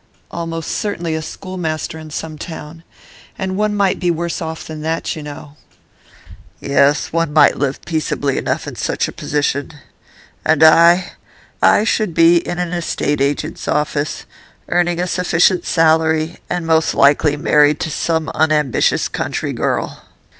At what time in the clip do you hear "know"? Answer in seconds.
5.21-5.57